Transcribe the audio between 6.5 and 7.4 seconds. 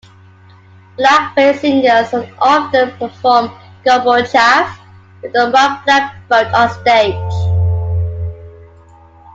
on stage.